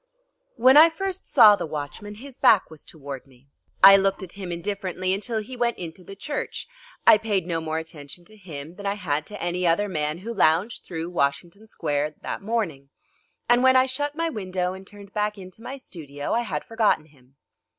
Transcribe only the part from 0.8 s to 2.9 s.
first saw the watchman his back was